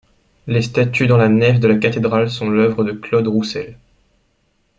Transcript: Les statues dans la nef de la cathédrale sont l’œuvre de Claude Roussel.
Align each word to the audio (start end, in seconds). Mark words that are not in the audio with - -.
Les 0.47 0.63
statues 0.63 1.05
dans 1.05 1.17
la 1.17 1.29
nef 1.29 1.59
de 1.59 1.67
la 1.67 1.75
cathédrale 1.77 2.27
sont 2.31 2.49
l’œuvre 2.49 2.83
de 2.83 2.91
Claude 2.91 3.27
Roussel. 3.27 3.77